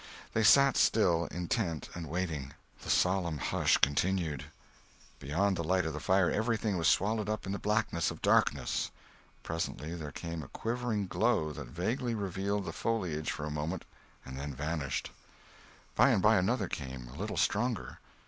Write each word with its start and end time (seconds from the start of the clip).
They 0.33 0.41
sat 0.41 0.77
still, 0.77 1.25
intent 1.27 1.87
and 1.93 2.09
waiting. 2.09 2.53
The 2.81 2.89
solemn 2.89 3.37
hush 3.37 3.77
continued. 3.77 4.45
Beyond 5.19 5.55
the 5.57 5.63
light 5.63 5.85
of 5.85 5.93
the 5.93 5.99
fire 5.99 6.31
everything 6.31 6.75
was 6.79 6.87
swallowed 6.87 7.29
up 7.29 7.45
in 7.45 7.51
the 7.51 7.59
blackness 7.59 8.09
of 8.09 8.19
darkness. 8.19 8.89
Presently 9.43 9.93
there 9.93 10.11
came 10.11 10.41
a 10.41 10.47
quivering 10.47 11.05
glow 11.05 11.51
that 11.53 11.67
vaguely 11.67 12.15
revealed 12.15 12.65
the 12.65 12.73
foliage 12.73 13.29
for 13.31 13.45
a 13.45 13.51
moment 13.51 13.85
and 14.25 14.39
then 14.39 14.55
vanished. 14.55 15.11
By 15.93 16.09
and 16.09 16.19
by 16.23 16.37
another 16.37 16.67
came, 16.67 17.07
a 17.09 17.15
little 17.15 17.37
stronger. 17.37 17.99